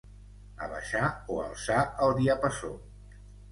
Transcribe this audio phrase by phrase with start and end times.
[0.67, 2.75] Abaixar o alçar el diapasó.